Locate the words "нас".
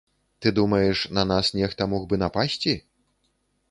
1.33-1.53